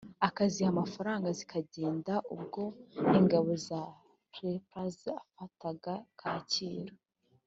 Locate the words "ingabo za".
3.17-3.81